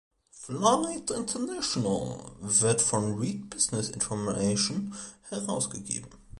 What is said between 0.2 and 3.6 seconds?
"Flight International" wird von Reed